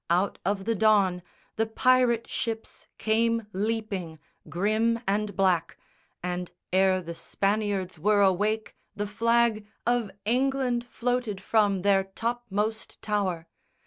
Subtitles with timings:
[0.09, 1.21] Out of the dawn
[1.57, 4.17] The pirate ships came leaping,
[4.49, 5.77] grim and black,
[6.23, 13.45] And ere the Spaniards were awake, the flag Of England floated from their topmost tower.